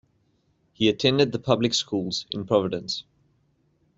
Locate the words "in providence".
2.31-3.03